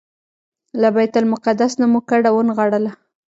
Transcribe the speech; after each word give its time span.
له 0.81 0.87
بیت 0.95 1.13
المقدس 1.21 1.71
نه 1.81 1.85
مو 1.91 1.99
کډه 2.09 2.29
ونغاړله. 2.33 2.91